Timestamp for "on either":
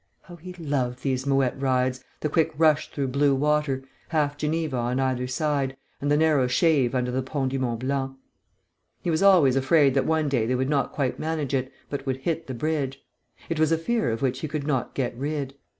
4.77-5.27